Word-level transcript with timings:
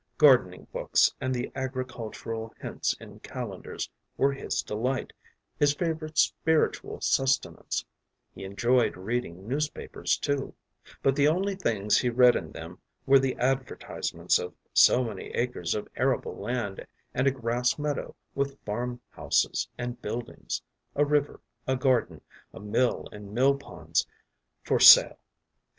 Gardening 0.17 0.65
books 0.73 1.13
and 1.21 1.31
the 1.31 1.51
agricultural 1.53 2.55
hints 2.59 2.95
in 2.99 3.19
calendars 3.19 3.87
were 4.17 4.33
his 4.33 4.63
delight, 4.63 5.13
his 5.59 5.75
favourite 5.75 6.17
spiritual 6.17 6.99
sustenance; 7.01 7.85
he 8.33 8.43
enjoyed 8.43 8.97
reading 8.97 9.47
newspapers, 9.47 10.17
too, 10.17 10.55
but 11.03 11.15
the 11.15 11.27
only 11.27 11.53
things 11.53 11.99
he 11.99 12.09
read 12.09 12.35
in 12.35 12.51
them 12.51 12.79
were 13.05 13.19
the 13.19 13.35
advertisements 13.35 14.39
of 14.39 14.55
so 14.73 15.03
many 15.03 15.25
acres 15.35 15.75
of 15.75 15.87
arable 15.95 16.35
land 16.35 16.83
and 17.13 17.27
a 17.27 17.31
grass 17.31 17.77
meadow 17.77 18.15
with 18.33 18.57
farm 18.65 18.99
houses 19.11 19.69
and 19.77 20.01
buildings, 20.01 20.63
a 20.95 21.05
river, 21.05 21.41
a 21.67 21.75
garden, 21.75 22.21
a 22.55 22.59
mill 22.59 23.07
and 23.11 23.33
millponds, 23.35 24.07
for 24.63 24.79
sale. 24.79 25.19